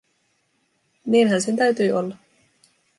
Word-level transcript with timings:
Niinhän 1.05 1.41
sen 1.41 1.55
täytyi 1.55 1.91
olla! 1.91 2.17